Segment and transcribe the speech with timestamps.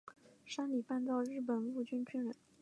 [0.47, 2.33] 山梨半造日本陆军军人。